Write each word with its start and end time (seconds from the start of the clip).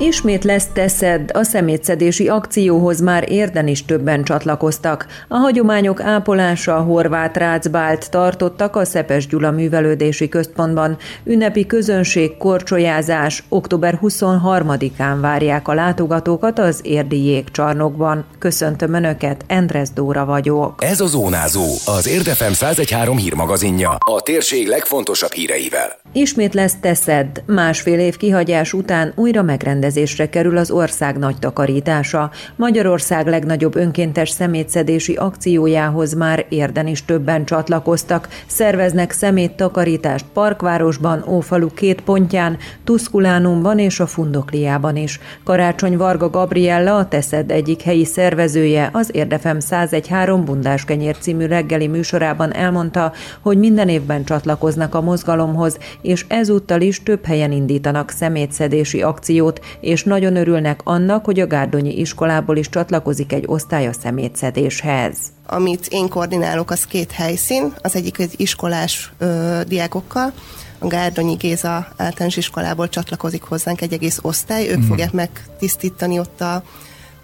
Ismét 0.00 0.44
lesz 0.44 0.66
teszed, 0.72 1.30
a 1.32 1.42
szemétszedési 1.42 2.28
akcióhoz 2.28 3.00
már 3.00 3.30
érden 3.30 3.66
is 3.66 3.84
többen 3.84 4.24
csatlakoztak. 4.24 5.06
A 5.28 5.36
hagyományok 5.36 6.00
ápolása 6.00 6.76
a 6.76 6.80
horvát 6.80 7.36
rácbált 7.36 8.10
tartottak 8.10 8.76
a 8.76 8.84
Szepes 8.84 9.26
Gyula 9.26 9.50
művelődési 9.50 10.28
központban. 10.28 10.96
Ünnepi 11.24 11.66
közönség, 11.66 12.36
korcsolyázás, 12.36 13.44
október 13.48 13.98
23-án 14.02 15.16
várják 15.20 15.68
a 15.68 15.74
látogatókat 15.74 16.58
az 16.58 16.80
érdi 16.82 17.24
jégcsarnokban. 17.24 18.24
Köszöntöm 18.38 18.94
Önöket, 18.94 19.44
Endres 19.46 19.88
Dóra 19.90 20.24
vagyok. 20.24 20.84
Ez 20.84 21.00
a 21.00 21.06
Zónázó, 21.06 21.66
az 21.86 22.08
Érdefem 22.08 22.52
113 22.52 23.16
hírmagazinja, 23.16 23.96
a 23.98 24.20
térség 24.20 24.66
legfontosabb 24.66 25.32
híreivel. 25.32 25.96
Ismét 26.12 26.54
lesz 26.54 26.76
teszed, 26.80 27.42
másfél 27.46 27.98
év 27.98 28.16
kihagyás 28.16 28.72
után 28.72 29.12
újra 29.16 29.42
megrendezés 29.42 29.86
megrendezésre 29.88 30.28
kerül 30.28 30.56
az 30.56 30.70
ország 30.70 31.18
nagy 31.18 31.38
takarítása. 31.38 32.30
Magyarország 32.56 33.26
legnagyobb 33.26 33.76
önkéntes 33.76 34.30
szemétszedési 34.30 35.14
akciójához 35.14 36.14
már 36.14 36.46
érden 36.48 36.86
is 36.86 37.04
többen 37.04 37.44
csatlakoztak. 37.44 38.28
Szerveznek 38.46 39.10
szeméttakarítást 39.10 40.24
Parkvárosban, 40.32 41.24
Ófalu 41.28 41.68
két 41.74 42.00
pontján, 42.00 42.56
Tuszkulánumban 42.84 43.78
és 43.78 44.00
a 44.00 44.06
Fundokliában 44.06 44.96
is. 44.96 45.20
Karácsony 45.44 45.96
Varga 45.96 46.30
Gabriella, 46.30 46.96
a 46.96 47.08
Teszed 47.08 47.50
egyik 47.50 47.82
helyi 47.82 48.04
szervezője, 48.04 48.90
az 48.92 49.10
Érdefem 49.12 49.58
101.3 49.60 50.40
Bundás 50.44 50.84
Kenyér 50.84 51.16
című 51.18 51.46
reggeli 51.46 51.86
műsorában 51.86 52.54
elmondta, 52.54 53.12
hogy 53.40 53.58
minden 53.58 53.88
évben 53.88 54.24
csatlakoznak 54.24 54.94
a 54.94 55.00
mozgalomhoz, 55.00 55.78
és 56.02 56.24
ezúttal 56.28 56.80
is 56.80 57.02
több 57.02 57.24
helyen 57.24 57.52
indítanak 57.52 58.10
szemétszedési 58.10 59.02
akciót, 59.02 59.60
és 59.80 60.04
nagyon 60.04 60.36
örülnek 60.36 60.80
annak, 60.84 61.24
hogy 61.24 61.40
a 61.40 61.46
Gárdonyi 61.46 61.98
iskolából 61.98 62.56
is 62.56 62.68
csatlakozik 62.68 63.32
egy 63.32 63.44
osztály 63.46 63.86
a 63.86 63.92
szemétszedéshez. 63.92 65.16
Amit 65.46 65.86
én 65.90 66.08
koordinálok, 66.08 66.70
az 66.70 66.84
két 66.84 67.12
helyszín, 67.12 67.72
az 67.82 67.96
egyik 67.96 68.18
egy 68.18 68.34
iskolás 68.36 69.12
ö, 69.18 69.60
diákokkal, 69.66 70.32
a 70.78 70.86
Gárdonyi 70.86 71.34
Géza 71.34 71.88
általános 71.96 72.36
iskolából 72.36 72.88
csatlakozik 72.88 73.42
hozzánk 73.42 73.80
egy 73.80 73.92
egész 73.92 74.18
osztály, 74.22 74.68
ők 74.68 74.78
mm. 74.78 74.86
fogják 74.88 75.12
megtisztítani 75.12 76.18
ott 76.18 76.40
a 76.40 76.62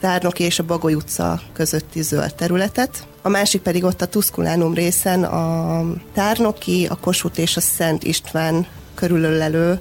Tárnoki 0.01 0.43
és 0.43 0.59
a 0.59 0.65
Bagoly 0.65 0.95
utca 0.95 1.41
közötti 1.53 2.03
zöld 2.03 2.35
területet. 2.35 3.07
A 3.23 3.29
másik 3.29 3.61
pedig 3.61 3.85
ott 3.85 4.03
a 4.03 4.07
Tuszkulánum 4.07 4.75
részen 4.75 5.25
a 5.25 5.83
Tárnoki, 6.15 6.87
a 6.91 6.97
Kossuth 6.97 7.39
és 7.39 7.57
a 7.57 7.61
Szent 7.61 8.05
István 8.05 8.67
körülölelő 8.95 9.79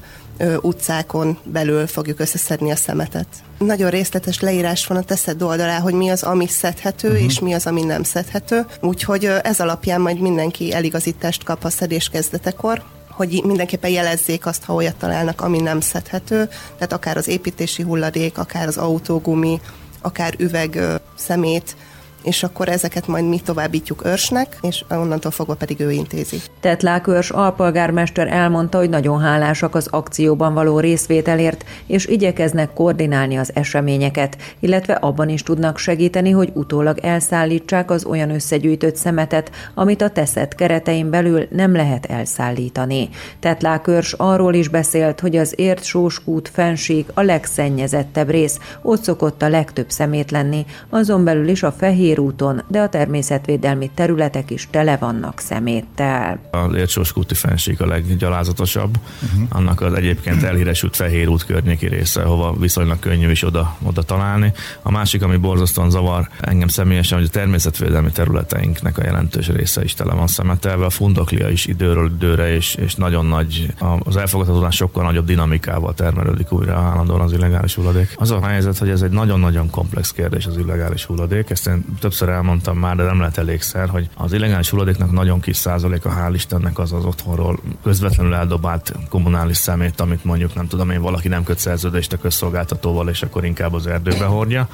utcákon 0.62 1.38
belül 1.44 1.88
fogjuk 1.88 2.20
összeszedni 2.20 2.72
a 2.72 2.76
szemetet. 2.76 3.28
Nagyon 3.58 3.90
részletes 3.90 4.40
leírás 4.40 4.88
van 4.88 4.98
a 4.98 5.04
teszed 5.04 5.42
oldalá, 5.42 5.80
hogy 5.80 5.94
mi 5.94 6.10
az, 6.10 6.24
ami 6.24 6.48
szedhető, 6.48 7.08
uh-huh. 7.08 7.24
és 7.24 7.40
mi 7.40 7.54
az, 7.54 7.66
ami 7.66 7.84
nem 7.84 8.04
szedhető. 8.04 8.66
Úgyhogy 8.82 9.26
ez 9.26 9.60
alapján 9.60 10.02
majd 10.02 10.20
mindenki 10.20 10.74
eligazítást 10.74 11.44
kap 11.44 11.64
a 11.64 11.70
szedés 11.70 12.10
kezdetekor 12.10 12.84
hogy 13.14 13.42
mindenképpen 13.46 13.92
jelezzék 13.92 14.46
azt, 14.46 14.64
ha 14.64 14.74
olyat 14.74 14.96
találnak, 14.96 15.42
ami 15.42 15.60
nem 15.60 15.80
szedhető, 15.80 16.50
tehát 16.76 16.94
akár 16.94 17.18
az 17.18 17.28
építési 17.28 17.84
hulladék, 17.84 18.38
akár 18.38 18.68
az 18.68 18.78
autógumi, 18.78 19.62
akár 20.02 20.34
üveg 20.38 20.80
szemét, 21.16 21.76
és 22.24 22.44
akkor 22.44 22.70
ezeket 22.70 23.08
majd 23.08 23.28
mi 23.28 23.40
továbbítjuk 23.40 24.06
őrsnek, 24.06 24.58
és 24.62 24.84
onnantól 24.90 25.32
fogva 25.32 25.54
pedig 25.54 25.80
ő 25.80 25.92
intézi. 25.92 26.38
Tetlák 26.60 27.08
őrs 27.08 27.30
alpolgármester 27.30 28.28
elmondta, 28.28 28.78
hogy 28.78 28.90
nagyon 28.90 29.20
hálásak 29.20 29.76
az 29.76 29.88
akcióban 29.92 30.54
való 30.54 30.80
részvételért, 30.80 31.66
és 31.86 32.06
igyekeznek 32.06 32.74
koordinálni 32.74 33.36
az 33.38 33.52
eseményeket, 33.54 34.38
illetve 34.60 34.94
abban 34.94 35.30
is 35.30 35.44
tudnak 35.44 35.78
segíteni, 35.78 36.32
hogy 36.32 36.52
utólag 36.54 36.98
elszállítsák 37.00 37.92
az 37.92 38.06
olyan 38.06 38.30
összegyűjtött 38.30 38.96
szemetet, 38.96 39.52
amit 39.74 40.02
a 40.02 40.10
teszet 40.10 40.56
keretein 40.56 41.10
belül 41.10 41.48
nem 41.50 41.76
lehet 41.76 42.06
elszállítani. 42.06 43.10
Tetlák 43.40 43.88
őrs 43.88 44.14
arról 44.14 44.54
is 44.54 44.68
beszélt, 44.68 45.20
hogy 45.20 45.36
az 45.36 45.54
ért 45.56 45.84
sóskút 45.84 46.50
fenség 46.54 47.06
a 47.14 47.22
legszennyezettebb 47.22 48.30
rész, 48.30 48.60
ott 48.82 49.04
szokott 49.04 49.42
a 49.42 49.50
legtöbb 49.50 49.90
szemét 49.90 50.32
lenni, 50.32 50.66
azon 50.90 51.24
belül 51.24 51.48
is 51.48 51.64
a 51.64 51.72
fehér 51.72 52.13
úton, 52.20 52.64
de 52.68 52.80
a 52.80 52.90
természetvédelmi 52.90 53.90
területek 53.94 54.52
is 54.52 54.68
tele 54.72 54.98
vannak 54.98 55.40
szeméttel. 55.40 56.40
A 56.52 56.76
Értsóskúti 56.76 57.34
fenség 57.34 57.82
a 57.82 57.86
leggyalázatosabb, 57.86 58.98
uh-huh. 59.24 59.48
annak 59.50 59.82
az 59.82 59.94
egyébként 59.94 60.44
elhíresült 60.44 60.96
Fehér 60.96 61.28
út 61.28 61.46
környéki 61.46 61.88
része, 61.88 62.24
hova 62.24 62.54
viszonylag 62.60 63.00
könnyű 63.00 63.30
is 63.30 63.44
oda, 63.44 63.78
oda 63.84 64.02
találni. 64.02 64.54
A 64.82 64.92
másik, 64.92 65.24
ami 65.24 65.38
borzasztóan 65.38 65.90
zavar 65.90 66.30
engem 66.40 66.68
személyesen, 66.68 67.18
hogy 67.18 67.28
a 67.28 67.32
természetvédelmi 67.32 68.12
területeinknek 68.12 68.98
a 68.98 69.04
jelentős 69.04 69.48
része 69.48 69.84
is 69.84 69.94
tele 69.94 70.14
van 70.14 70.28
szemetelve, 70.28 70.86
a 70.86 70.90
fundoklia 70.90 71.50
is 71.50 71.66
időről 71.66 72.12
időre, 72.16 72.56
és, 72.56 72.76
és 72.76 72.96
nagyon 72.96 73.26
nagy, 73.26 73.74
az 74.00 74.18
elfogadhatóan 74.18 74.72
sokkal 74.72 75.04
nagyobb 75.04 75.26
dinamikával 75.26 75.94
termelődik 75.94 76.52
újra 76.52 76.74
állandóan 76.76 77.22
az 77.22 77.32
illegális 77.32 77.76
hulladék. 77.76 78.14
Az 78.16 78.32
a 78.32 78.46
helyzet, 78.46 78.78
hogy 78.78 78.90
ez 78.90 79.02
egy 79.02 79.12
nagyon-nagyon 79.12 79.70
komplex 79.70 80.12
kérdés 80.12 80.46
az 80.46 80.58
illegális 80.58 81.06
hulladék, 81.06 81.50
ezt 81.50 81.68
én 81.68 81.86
többször 82.04 82.30
elmondtam 82.30 82.78
már, 82.78 82.96
de 82.96 83.04
nem 83.04 83.20
lehet 83.20 83.38
elégszer, 83.38 83.90
hogy 83.90 84.10
az 84.18 84.34
illegális 84.34 84.70
hulladéknak 84.70 85.12
nagyon 85.12 85.40
kis 85.40 85.58
százaléka, 85.58 86.10
hál' 86.10 86.32
Istennek 86.34 86.80
az 86.80 86.94
az 86.94 87.06
otthonról 87.06 87.60
közvetlenül 87.84 88.34
eldobált 88.34 88.94
kommunális 89.10 89.58
szemét, 89.58 90.00
amit 90.00 90.24
mondjuk 90.24 90.56
nem 90.56 90.68
tudom 90.68 90.90
én, 90.90 91.02
valaki 91.02 91.28
nem 91.28 91.44
köt 91.44 91.58
szerződést 91.58 92.14
a 92.14 92.18
közszolgáltatóval, 92.18 93.10
és 93.10 93.22
akkor 93.22 93.46
inkább 93.46 93.74
az 93.74 93.88
erdőbe 93.88 94.26
hordja. 94.26 94.68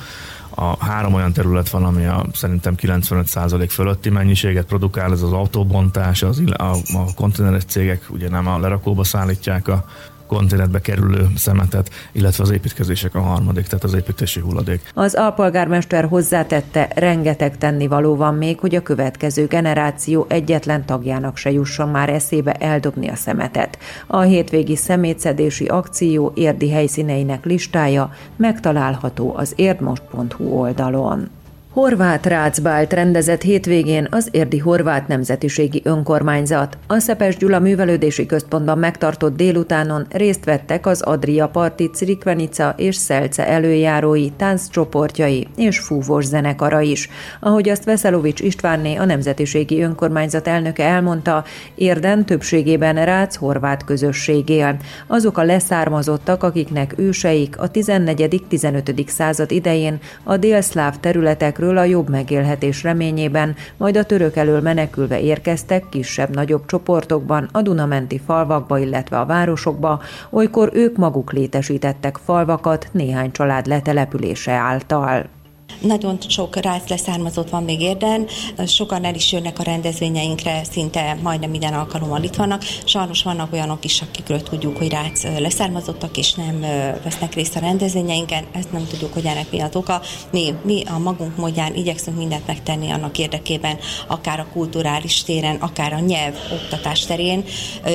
A 0.50 0.86
három 0.86 1.14
olyan 1.14 1.34
terület 1.34 1.70
van, 1.70 1.84
ami 1.84 2.06
a, 2.06 2.26
szerintem 2.34 2.76
95% 2.78 3.66
fölötti 3.70 4.10
mennyiséget 4.10 4.66
produkál, 4.66 5.12
ez 5.12 5.22
az 5.22 5.32
autóbontás, 5.32 6.24
az, 6.24 6.44
a, 6.54 6.64
a 6.94 7.14
konténeres 7.16 7.64
cégek 7.64 8.06
ugye 8.10 8.30
nem 8.30 8.48
a 8.48 8.60
lerakóba 8.60 9.04
szállítják 9.04 9.68
a 9.68 9.86
konténerbe 10.30 10.80
kerülő 10.82 11.28
szemetet, 11.36 11.90
illetve 12.12 12.44
az 12.44 12.50
építkezések 12.50 13.16
a 13.16 13.22
harmadik, 13.22 13.68
tehát 13.68 13.84
az 13.84 13.94
építési 13.94 14.40
hulladék. 14.40 14.82
Az 14.94 15.14
alpolgármester 15.14 16.06
hozzátette, 16.06 16.92
rengeteg 16.96 17.58
tennivaló 17.58 18.16
van 18.16 18.36
még, 18.36 18.60
hogy 18.60 18.76
a 18.76 18.82
következő 18.82 19.46
generáció 19.46 20.26
egyetlen 20.30 20.86
tagjának 20.86 21.38
se 21.38 21.52
jusson 21.52 21.90
már 21.90 22.10
eszébe 22.10 22.52
eldobni 22.52 23.08
a 23.08 23.16
szemetet. 23.16 23.78
A 24.08 24.22
hétvégi 24.22 24.76
szemétszedési 24.76 25.66
akció 25.66 26.32
érdi 26.36 26.70
helyszíneinek 26.72 27.46
listája 27.46 28.14
megtalálható 28.36 29.34
az 29.36 29.54
érdmost.hu 29.56 30.44
oldalon. 30.44 31.30
Horvát 31.74 32.26
Rácbált 32.26 32.94
rendezett 32.94 33.42
hétvégén 33.42 34.08
az 34.12 34.28
érdi 34.32 34.58
horvát 34.58 35.08
nemzetiségi 35.08 35.82
önkormányzat. 35.84 36.78
A 36.88 37.00
Szepes 37.00 37.38
Gyula 37.38 37.60
művelődési 37.60 38.26
központban 38.26 38.78
megtartott 38.78 39.36
délutánon 39.36 40.06
részt 40.12 40.46
vettek 40.46 40.86
az 40.86 41.02
Adria 41.02 41.48
Parti 41.48 41.90
Cirikvenica 41.90 42.74
és 42.78 42.96
Szelce 42.96 43.48
előjárói, 43.48 44.30
tánccsoportjai 44.30 45.48
és 45.56 45.80
fúvós 45.80 46.26
zenekara 46.26 46.82
is. 46.82 47.10
Ahogy 47.40 47.70
azt 47.70 47.84
Veszelovics 47.84 48.40
Istvánné, 48.40 48.96
a 48.96 49.06
nemzetiségi 49.06 49.82
önkormányzat 49.82 50.48
elnöke 50.48 50.84
elmondta, 50.84 51.44
érden 51.76 52.26
többségében 52.26 53.06
Rác 53.06 53.36
horvát 53.36 53.86
közösség 53.86 54.50
él. 54.50 54.78
Azok 55.08 55.38
a 55.38 55.44
leszármazottak, 55.44 56.44
akiknek 56.44 56.94
őseik 56.98 57.60
a 57.60 57.72
14.-15. 57.72 59.08
század 59.08 59.52
idején 59.52 60.00
a 60.24 60.38
délszláv 60.38 61.00
területekről 61.00 61.58
területekről 61.70 61.78
a 61.78 61.84
jobb 61.84 62.10
megélhetés 62.10 62.84
reményében, 62.84 63.56
majd 63.78 63.98
a 63.98 64.04
török 64.04 64.36
elől 64.36 64.62
menekülve 64.62 65.20
érkeztek 65.20 65.90
kisebb-nagyobb 65.90 66.66
csoportokban 66.66 67.50
a 67.52 67.62
Dunamenti 67.62 68.20
falvakba, 68.26 68.78
illetve 68.78 69.20
a 69.20 69.26
városokba, 69.26 70.02
olykor 70.30 70.70
ők 70.74 70.98
maguk 70.98 71.32
létesítettek 71.32 72.18
falvakat 72.18 72.88
néhány 72.92 73.32
család 73.32 73.66
letelepülése 73.66 74.52
által. 74.52 75.39
Nagyon 75.82 76.18
sok 76.28 76.56
rác 76.56 76.90
leszármazott 76.90 77.50
van 77.50 77.64
még 77.64 77.82
érden, 77.82 78.28
sokan 78.68 79.04
el 79.04 79.16
is 79.16 79.32
jönnek 79.32 79.60
a 79.60 79.64
rendezvényeinkre, 79.64 80.62
szinte 80.72 81.18
majdnem 81.22 81.50
minden 81.50 81.74
alkalommal 81.74 82.24
itt 82.24 82.36
vannak. 82.36 82.64
Sajnos 82.84 83.24
vannak 83.24 83.54
olyanok 83.54 83.86
is, 83.86 84.02
akikről 84.02 84.44
tudjuk, 84.44 84.78
hogy 84.78 84.90
rác 84.90 85.24
leszármazottak, 85.40 86.18
és 86.18 86.34
nem 86.34 86.60
vesznek 87.04 87.34
részt 87.34 87.56
a 87.56 87.60
rendezvényeinken, 87.60 88.46
ezt 88.52 88.72
nem 88.72 88.88
tudjuk, 88.88 89.14
hogy 89.14 89.26
ennek 89.26 89.52
mi 89.52 89.60
az 89.60 89.76
oka. 89.76 90.02
Mi, 90.32 90.54
mi 90.64 90.84
a 90.84 90.98
magunk 90.98 91.38
módján 91.38 91.76
igyekszünk 91.76 92.18
mindent 92.18 92.48
megtenni 92.48 92.92
annak 92.92 93.18
érdekében, 93.18 93.78
akár 94.08 94.40
a 94.40 94.48
kulturális 94.54 95.24
téren, 95.24 95.56
akár 95.56 95.94
a 95.94 96.00
nyelv 96.00 96.36
oktatás 96.52 97.06
terén. 97.06 97.44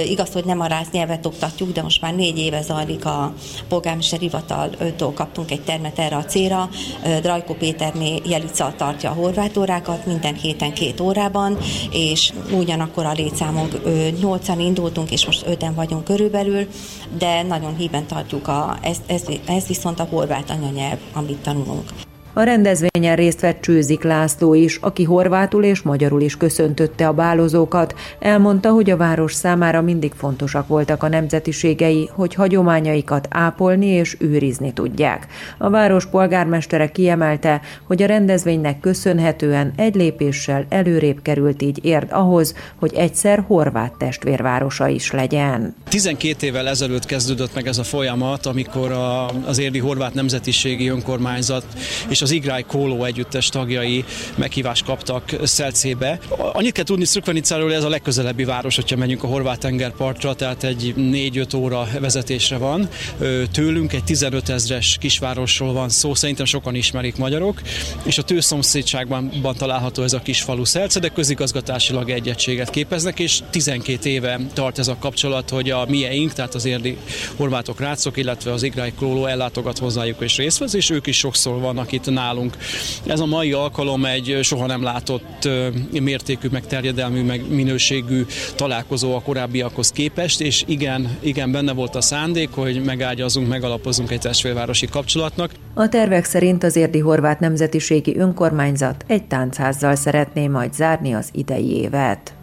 Igaz, 0.08 0.32
hogy 0.32 0.44
nem 0.44 0.60
a 0.60 0.66
rác 0.66 0.88
nyelvet 0.92 1.26
oktatjuk, 1.26 1.72
de 1.72 1.82
most 1.82 2.00
már 2.00 2.14
négy 2.14 2.38
éve 2.38 2.62
zajlik 2.62 3.04
a 3.04 3.34
polgármester 3.68 4.18
hivataltól 4.18 5.12
kaptunk 5.12 5.50
egy 5.50 5.62
termet 5.62 5.98
erre 5.98 6.16
a 6.16 6.24
célra. 6.24 6.68
Drajko 7.20 7.54
Péterné 7.64 8.20
Jelica 8.25 8.75
tartja 8.76 9.11
a 9.11 9.14
horvát 9.14 9.56
órákat 9.56 10.06
minden 10.06 10.34
héten 10.34 10.72
két 10.72 11.00
órában, 11.00 11.58
és 11.90 12.32
ugyanakkor 12.52 13.05
a 13.05 13.12
létszámunk 13.12 13.81
8-an 14.20 14.56
indultunk, 14.58 15.11
és 15.11 15.26
most 15.26 15.46
5 15.46 15.64
vagyunk 15.75 16.05
körülbelül, 16.05 16.66
de 17.19 17.43
nagyon 17.43 17.76
híven 17.76 18.06
tartjuk, 18.06 18.49
a, 18.49 18.78
ez, 18.82 18.96
ez, 19.06 19.22
ez 19.46 19.66
viszont 19.66 20.00
a 20.00 20.06
horvát 20.11 20.50
anyanyelv, 20.50 20.99
amit 21.12 21.38
tanulunk. 21.38 21.93
A 22.36 22.42
rendezvényen 22.42 23.16
részt 23.16 23.40
vett 23.40 23.60
Csőzik 23.60 24.02
László 24.02 24.54
is, 24.54 24.76
aki 24.76 25.04
horvátul 25.04 25.64
és 25.64 25.82
magyarul 25.82 26.20
is 26.20 26.36
köszöntötte 26.36 27.08
a 27.08 27.12
bálozókat. 27.12 27.94
Elmondta, 28.19 28.70
hogy 28.70 28.90
a 28.90 28.96
város 28.96 29.34
számára 29.34 29.82
mindig 29.82 30.12
fontosak 30.16 30.69
voltak 30.69 31.02
a 31.02 31.08
nemzetiségei, 31.08 32.10
hogy 32.12 32.34
hagyományaikat 32.34 33.28
ápolni 33.31 33.86
és 33.86 34.16
őrizni 34.19 34.72
tudják. 34.72 35.26
A 35.58 35.70
város 35.70 36.06
polgármestere 36.06 36.90
kiemelte, 36.90 37.60
hogy 37.86 38.02
a 38.02 38.06
rendezvénynek 38.06 38.81
köszönhetően 38.81 39.72
egy 39.76 39.94
lépéssel 39.94 40.66
előrébb 40.69 41.22
került 41.22 41.62
így 41.62 41.84
érd 41.84 42.08
ahhoz, 42.10 42.54
hogy 42.78 42.94
egyszer 42.94 43.44
horvát 43.46 43.92
testvérvárosa 43.98 44.88
is 44.88 45.10
legyen. 45.10 45.75
12 45.88 46.46
évvel 46.46 46.69
ezelőtt 46.69 47.06
kezdődött 47.06 47.54
meg 47.54 47.66
ez 47.66 47.78
a 47.78 47.84
folyamat, 47.84 48.46
amikor 48.46 48.92
a, 48.92 49.28
az 49.28 49.58
érdi 49.58 49.78
horvát 49.78 50.14
nemzetiségi 50.14 50.88
önkormányzat 50.88 51.64
és 52.08 52.22
az 52.24 52.30
Igrály 52.30 52.64
Kóló 52.66 53.04
együttes 53.04 53.48
tagjai 53.48 54.04
meghívást 54.34 54.84
kaptak 54.84 55.36
Szelcébe. 55.42 56.18
Annyit 56.52 56.72
kell 56.72 56.84
tudni 56.84 57.04
Szrukvenicáról, 57.04 57.64
hogy 57.64 57.74
ez 57.74 57.84
a 57.84 57.88
legközelebbi 57.88 58.44
város, 58.44 58.74
hogyha 58.74 58.96
megyünk 58.96 59.22
a 59.22 59.26
horvát 59.26 59.58
tengerpartra, 59.58 60.34
tehát 60.34 60.64
egy 60.64 60.94
4-5 60.96 61.56
óra 61.56 61.88
vezetésre 62.00 62.56
van. 62.56 62.88
Tőlünk 63.52 63.92
egy 63.92 64.04
15 64.04 64.48
ezres 64.48 64.96
kisvárosról 65.00 65.72
van 65.72 65.88
szó, 65.88 66.14
szerintem 66.14 66.44
sokan 66.44 66.74
ismerik 66.74 67.16
magyarok, 67.16 67.60
és 68.04 68.18
a 68.18 68.22
tőszomszédságban 68.22 69.32
található 69.56 70.02
ez 70.02 70.12
a 70.12 70.18
kis 70.18 70.42
falu 70.42 70.64
Szelce, 70.64 71.00
de 71.00 71.08
közigazgatásilag 71.08 72.10
egy 72.10 72.28
egységet 72.28 72.70
képeznek, 72.70 73.18
és 73.18 73.40
12 73.50 74.08
éve 74.08 74.40
tart 74.52 74.78
ez 74.78 74.88
a 74.88 74.96
kapcsolat, 75.00 75.50
hogy 75.50 75.70
a 75.70 75.86
mieink, 75.88 76.32
tehát 76.32 76.54
az 76.54 76.64
érdi 76.64 76.96
horvátok 77.36 77.80
rácok, 77.80 78.16
illetve 78.16 78.52
az 78.52 78.62
Igrály 78.62 78.92
Kóló 78.92 79.26
ellátogat 79.26 79.78
hozzájuk 79.78 80.20
és 80.20 80.36
részt 80.36 80.58
vesz, 80.58 80.74
és 80.74 80.90
ők 80.90 81.06
is 81.06 81.16
sokszor 81.16 81.60
vannak 81.60 81.92
itt 81.92 82.10
nálunk. 82.14 82.56
Ez 83.06 83.20
a 83.20 83.26
mai 83.26 83.52
alkalom 83.52 84.05
egy 84.05 84.38
soha 84.43 84.66
nem 84.66 84.82
látott 84.82 85.49
mértékű, 86.00 86.49
meg 86.50 86.66
terjedelmű, 86.66 87.22
meg 87.22 87.49
minőségű 87.49 88.26
találkozó 88.55 89.14
a 89.14 89.20
korábbiakhoz 89.20 89.90
képest, 89.90 90.40
és 90.40 90.64
igen, 90.66 91.19
igen 91.20 91.52
benne 91.52 91.72
volt 91.72 91.94
a 91.94 92.00
szándék, 92.00 92.49
hogy 92.50 92.82
megágyazunk, 92.84 93.49
megalapozunk 93.49 94.11
egy 94.11 94.20
testvérvárosi 94.20 94.87
kapcsolatnak. 94.87 95.50
A 95.75 95.88
tervek 95.88 96.25
szerint 96.25 96.64
az 96.64 96.76
érdi 96.76 96.99
horvát 96.99 97.40
nemzetiségi 97.40 98.17
önkormányzat 98.17 99.05
egy 99.06 99.25
táncházzal 99.25 99.94
szeretné 99.94 100.49
majd 100.49 100.75
zárni 100.75 101.12
az 101.12 101.28
idei 101.32 101.76
évet. 101.76 102.34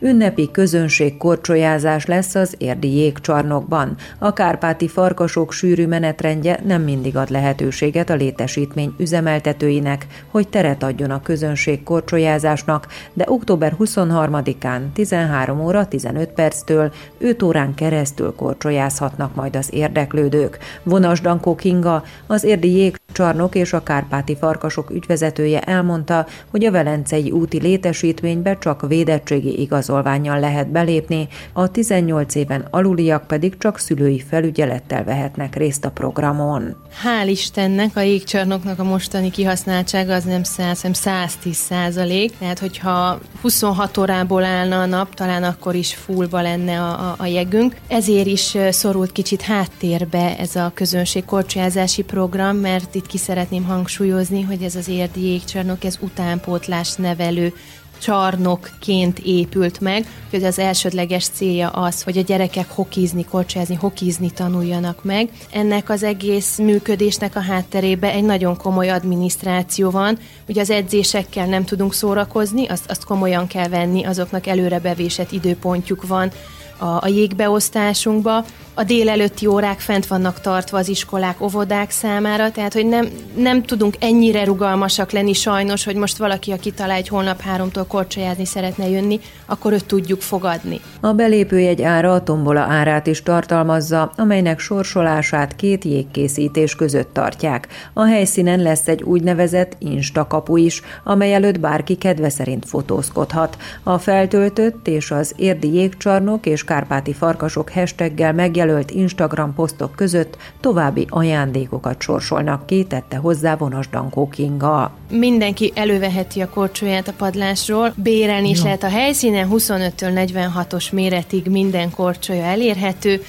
Ünnepi 0.00 0.50
közönség 0.50 1.16
korcsolyázás 1.16 2.06
lesz 2.06 2.34
az 2.34 2.54
érdi 2.58 2.94
jégcsarnokban. 2.94 3.96
A 4.18 4.32
kárpáti 4.32 4.88
farkasok 4.88 5.52
sűrű 5.52 5.86
menetrendje 5.86 6.60
nem 6.64 6.82
mindig 6.82 7.16
ad 7.16 7.30
lehetőséget 7.30 8.10
a 8.10 8.14
létesítmény 8.14 8.94
üzemeltetőinek, 8.98 10.06
hogy 10.30 10.48
teret 10.48 10.82
adjon 10.82 11.10
a 11.10 11.22
közönség 11.22 11.82
korcsolyázásnak, 11.82 12.86
de 13.12 13.24
október 13.28 13.76
23-án 13.78 14.80
13 14.94 15.60
óra 15.60 15.86
15 15.86 16.28
perctől 16.28 16.92
5 17.18 17.42
órán 17.42 17.74
keresztül 17.74 18.34
korcsolyázhatnak 18.34 19.34
majd 19.34 19.56
az 19.56 19.68
érdeklődők. 19.72 20.58
Vonas 20.82 21.20
Dankó 21.20 21.54
Kinga, 21.54 22.02
az 22.26 22.44
érdi 22.44 22.76
jégcsarnok 22.76 23.54
és 23.54 23.72
a 23.72 23.82
kárpáti 23.82 24.36
farkasok 24.36 24.90
ügyvezetője 24.90 25.60
elmondta, 25.60 26.26
hogy 26.50 26.64
a 26.64 26.70
Velencei 26.70 27.30
úti 27.30 27.60
létesítménybe 27.60 28.58
csak 28.58 28.88
védettségi 28.88 29.60
igaz 29.60 29.85
igazolványjal 29.86 30.40
lehet 30.40 30.70
belépni, 30.70 31.28
a 31.52 31.70
18 31.70 32.34
éven 32.34 32.66
aluliak 32.70 33.26
pedig 33.26 33.58
csak 33.58 33.78
szülői 33.78 34.20
felügyelettel 34.28 35.04
vehetnek 35.04 35.56
részt 35.56 35.84
a 35.84 35.90
programon. 35.90 36.76
Hál' 37.04 37.28
Istennek 37.28 37.96
a 37.96 38.00
jégcsarnoknak 38.00 38.78
a 38.78 38.84
mostani 38.84 39.30
kihasználtsága 39.30 40.14
az 40.14 40.24
nem 40.24 40.42
100, 40.42 40.80
hanem 40.80 40.92
110 40.92 41.56
százalék, 41.56 42.38
tehát 42.38 42.58
hogyha 42.58 43.18
26 43.42 43.98
órából 43.98 44.44
állna 44.44 44.80
a 44.80 44.86
nap, 44.86 45.14
talán 45.14 45.42
akkor 45.42 45.74
is 45.74 45.94
fullba 45.94 46.40
lenne 46.40 46.80
a, 46.80 47.10
a, 47.10 47.14
a 47.18 47.26
jegünk. 47.26 47.76
Ezért 47.88 48.26
is 48.26 48.56
szorult 48.70 49.12
kicsit 49.12 49.42
háttérbe 49.42 50.38
ez 50.38 50.56
a 50.56 50.70
közönség 50.74 51.24
korcsolyázási 51.24 52.02
program, 52.02 52.56
mert 52.56 52.94
itt 52.94 53.06
ki 53.06 53.18
szeretném 53.18 53.64
hangsúlyozni, 53.64 54.42
hogy 54.42 54.62
ez 54.62 54.74
az 54.74 54.88
érdi 54.88 55.24
jégcsarnok, 55.24 55.84
ez 55.84 55.98
utánpótlás 56.00 56.94
nevelő 56.94 57.52
csarnokként 57.98 59.18
épült 59.18 59.80
meg, 59.80 60.06
hogy 60.30 60.44
az 60.44 60.58
elsődleges 60.58 61.26
célja 61.26 61.68
az, 61.68 62.02
hogy 62.02 62.18
a 62.18 62.22
gyerekek 62.22 62.70
hokizni, 62.70 63.24
korcsázni, 63.24 63.74
hokizni 63.74 64.30
tanuljanak 64.30 65.04
meg. 65.04 65.28
Ennek 65.50 65.90
az 65.90 66.02
egész 66.02 66.58
működésnek 66.58 67.36
a 67.36 67.40
hátterébe 67.40 68.12
egy 68.12 68.24
nagyon 68.24 68.56
komoly 68.56 68.90
adminisztráció 68.90 69.90
van, 69.90 70.18
ugye 70.48 70.60
az 70.60 70.70
edzésekkel 70.70 71.46
nem 71.46 71.64
tudunk 71.64 71.94
szórakozni, 71.94 72.66
azt, 72.66 72.90
azt 72.90 73.04
komolyan 73.04 73.46
kell 73.46 73.68
venni, 73.68 74.04
azoknak 74.04 74.46
előre 74.46 74.78
bevésett 74.80 75.32
időpontjuk 75.32 76.06
van, 76.06 76.30
a, 76.78 76.84
a 76.84 77.06
jégbeosztásunkba. 77.06 78.44
A 78.78 78.84
délelőtti 78.84 79.46
órák 79.46 79.80
fent 79.80 80.06
vannak 80.06 80.40
tartva 80.40 80.78
az 80.78 80.88
iskolák, 80.88 81.40
óvodák 81.40 81.90
számára, 81.90 82.50
tehát 82.50 82.72
hogy 82.72 82.86
nem, 82.86 83.08
nem 83.36 83.62
tudunk 83.62 83.94
ennyire 84.00 84.44
rugalmasak 84.44 85.10
lenni 85.10 85.32
sajnos, 85.32 85.84
hogy 85.84 85.94
most 85.94 86.16
valaki, 86.16 86.52
aki 86.52 86.70
talál 86.70 86.96
egy 86.96 87.08
holnap 87.08 87.40
háromtól 87.40 87.84
korcsolyázni 87.84 88.44
szeretne 88.44 88.88
jönni, 88.88 89.20
akkor 89.46 89.72
őt 89.72 89.86
tudjuk 89.86 90.20
fogadni. 90.20 90.80
A 91.00 91.12
belépőjegy 91.12 91.82
ára 91.82 92.12
a 92.12 92.22
tombola 92.22 92.60
árát 92.60 93.06
is 93.06 93.22
tartalmazza, 93.22 94.12
amelynek 94.16 94.58
sorsolását 94.58 95.56
két 95.56 95.84
jégkészítés 95.84 96.74
között 96.74 97.12
tartják. 97.12 97.68
A 97.92 98.04
helyszínen 98.04 98.62
lesz 98.62 98.88
egy 98.88 99.02
úgynevezett 99.02 99.76
instakapu 99.78 100.56
is, 100.56 100.82
amely 101.04 101.34
előtt 101.34 101.60
bárki 101.60 101.94
kedve 101.94 102.28
szerint 102.28 102.68
fotózkodhat. 102.68 103.56
A 103.82 103.98
feltöltött 103.98 104.88
és 104.88 105.10
az 105.10 105.32
érdi 105.36 105.74
jégcsarnok 105.74 106.46
és 106.46 106.64
kárpáti 106.64 107.12
farkasok 107.12 107.70
hashtaggel 107.70 108.32
megjelölt 108.66 108.90
Instagram 108.90 109.54
posztok 109.54 109.92
között 109.94 110.36
további 110.60 111.06
ajándékokat 111.08 112.02
sorsolnak 112.02 112.66
ki, 112.66 112.84
tette 112.84 113.16
hozzá 113.16 113.56
Vonas 113.56 113.88
Dankó 113.88 114.28
Kinga. 114.28 114.92
Mindenki 115.10 115.72
előveheti 115.74 116.40
a 116.40 116.48
korcsolyát 116.48 117.08
a 117.08 117.12
padlásról, 117.12 117.92
bérelni 117.96 118.48
is 118.48 118.62
lehet 118.62 118.82
a 118.82 118.88
helyszínen, 118.88 119.48
25-től 119.52 120.30
46-os 120.34 120.92
méretig 120.92 121.46
minden 121.46 121.90
korcsolya 121.90 122.42
elérhető, 122.42 123.22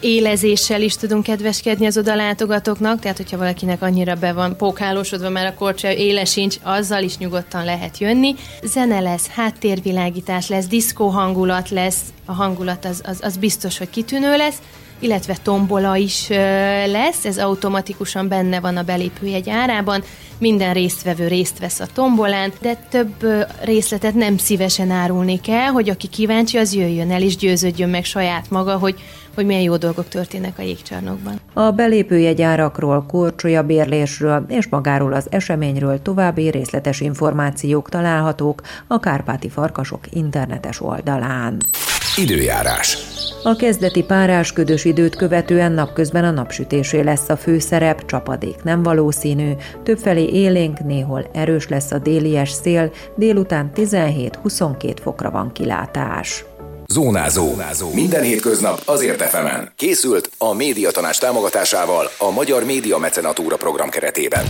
élezéssel 0.00 0.82
is 0.82 0.96
tudunk 0.96 1.22
kedveskedni 1.22 1.86
az 1.86 1.98
oda 1.98 2.14
látogatóknak, 2.14 3.00
tehát 3.00 3.16
hogyha 3.16 3.36
valakinek 3.36 3.82
annyira 3.82 4.14
be 4.14 4.32
van 4.32 4.56
pókálósodva 4.56 5.28
már 5.28 5.46
a 5.46 5.54
korcsolya, 5.54 5.96
éle 5.96 6.24
sincs, 6.24 6.56
azzal 6.62 7.02
is 7.02 7.18
nyugodtan 7.18 7.64
lehet 7.64 7.98
jönni. 7.98 8.34
Zene 8.62 9.00
lesz, 9.00 9.28
háttérvilágítás 9.28 10.48
lesz, 10.48 10.66
diszkó 10.66 11.08
hangulat 11.08 11.70
lesz, 11.70 12.00
a 12.24 12.32
hangulat 12.32 12.84
az, 12.84 13.02
az, 13.04 13.18
az 13.22 13.36
biztos, 13.36 13.78
hogy 13.78 13.90
kitűnő 13.90 14.36
lesz, 14.36 14.58
illetve 15.02 15.36
tombola 15.42 15.96
is 15.96 16.28
lesz, 16.86 17.24
ez 17.24 17.38
automatikusan 17.38 18.28
benne 18.28 18.60
van 18.60 18.76
a 18.76 18.82
belépőjegy 18.82 19.50
árában, 19.50 20.02
minden 20.38 20.72
résztvevő 20.72 21.28
részt 21.28 21.58
vesz 21.58 21.80
a 21.80 21.86
tombolán, 21.94 22.52
de 22.60 22.74
több 22.90 23.14
részletet 23.64 24.14
nem 24.14 24.36
szívesen 24.36 24.90
árulnék 24.90 25.48
el, 25.48 25.70
hogy 25.70 25.90
aki 25.90 26.08
kíváncsi, 26.08 26.58
az 26.58 26.74
jöjjön 26.74 27.10
el 27.10 27.22
és 27.22 27.36
győződjön 27.36 27.88
meg 27.88 28.04
saját 28.04 28.50
maga, 28.50 28.76
hogy 28.76 28.94
hogy 29.34 29.46
milyen 29.46 29.62
jó 29.62 29.76
dolgok 29.76 30.08
történnek 30.08 30.58
a 30.58 30.62
jégcsarnokban. 30.62 31.40
A 31.52 31.70
belépőjegyárakról, 31.70 33.04
korcsolya 33.08 33.62
bérlésről 33.62 34.44
és 34.48 34.68
magáról 34.68 35.12
az 35.12 35.26
eseményről 35.30 36.02
további 36.02 36.50
részletes 36.50 37.00
információk 37.00 37.88
találhatók 37.88 38.62
a 38.86 39.00
Kárpáti 39.00 39.48
Farkasok 39.48 40.00
internetes 40.10 40.80
oldalán. 40.80 41.58
Időjárás. 42.16 42.98
A 43.42 43.56
kezdeti 43.56 44.02
párásködös 44.02 44.84
időt 44.84 45.16
követően 45.16 45.72
napközben 45.72 46.24
a 46.24 46.30
napsütésé 46.30 47.00
lesz 47.00 47.28
a 47.28 47.36
főszerep, 47.36 48.06
csapadék 48.06 48.62
nem 48.62 48.82
valószínű, 48.82 49.52
többfelé 49.82 50.24
élénk, 50.24 50.78
néhol 50.78 51.30
erős 51.32 51.68
lesz 51.68 51.90
a 51.90 51.98
délies 51.98 52.50
szél, 52.50 52.92
délután 53.16 53.70
17-22 53.74 54.96
fokra 55.02 55.30
van 55.30 55.52
kilátás. 55.52 56.44
Zónázó. 56.86 57.46
Zónázó. 57.46 57.92
Minden 57.94 58.22
hétköznap 58.22 58.82
azért 58.84 59.20
efemen. 59.20 59.72
Készült 59.76 60.30
a 60.38 60.54
médiatanás 60.54 61.18
támogatásával 61.18 62.10
a 62.18 62.30
Magyar 62.30 62.64
Média 62.64 62.98
Mecenatúra 62.98 63.56
program 63.56 63.88
keretében. 63.88 64.44